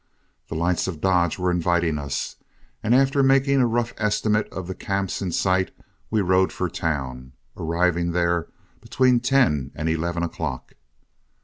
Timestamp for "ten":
9.19-9.69